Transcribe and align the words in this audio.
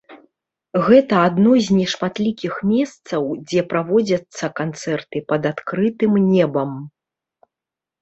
Гэта 0.87 1.19
адно 1.27 1.51
з 1.67 1.77
нешматлікіх 1.81 2.57
месцаў, 2.71 3.29
дзе 3.47 3.61
праводзяцца 3.75 4.45
канцэрты 4.63 5.17
пад 5.31 5.41
адкрытым 5.55 6.23
небам. 6.33 6.71